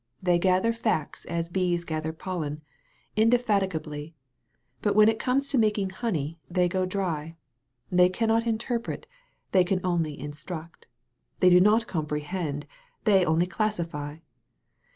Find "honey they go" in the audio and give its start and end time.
5.91-6.87